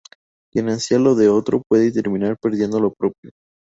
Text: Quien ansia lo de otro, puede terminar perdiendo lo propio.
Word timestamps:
Quien 0.51 0.67
ansia 0.67 0.97
lo 0.97 1.13
de 1.13 1.29
otro, 1.29 1.61
puede 1.69 1.91
terminar 1.91 2.35
perdiendo 2.41 2.79
lo 2.79 2.91
propio. 2.91 3.29